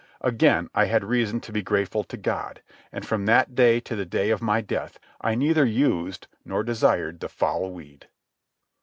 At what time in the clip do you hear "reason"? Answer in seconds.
1.03-1.41